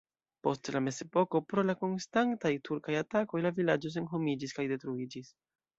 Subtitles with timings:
[0.45, 5.37] Post la mezepoko pro la konstantaj turkaj atakoj la vilaĝo senhomiĝis kaj detruiĝis.